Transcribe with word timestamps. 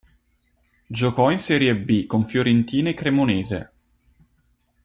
Giocò 0.87 1.29
in 1.29 1.37
Serie 1.37 1.77
B 1.77 2.07
con 2.07 2.23
Fiorentina 2.25 2.89
e 2.89 2.95
Cremonese. 2.95 3.71